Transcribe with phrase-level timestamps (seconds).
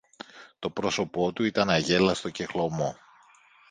[0.59, 2.95] Το πρόσωπο του ήταν αγέλαστο και χλωμό.